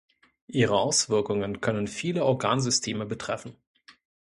Ihre 0.47 0.79
Auswirkungen 0.79 1.61
können 1.61 1.85
viele 1.87 2.25
Organsysteme 2.25 3.05
betreffen. 3.05 3.55